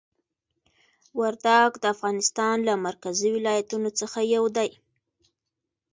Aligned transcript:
وردګ 1.19 1.71
د 1.79 1.85
افغانستان 1.95 2.55
له 2.67 2.73
مرکزي 2.87 3.29
ولایتونو 3.37 3.89
څخه 3.99 4.19
یو 4.35 4.43
دی. 4.57 4.69